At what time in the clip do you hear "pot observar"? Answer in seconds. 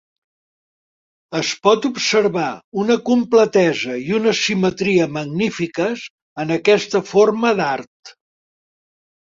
1.65-2.45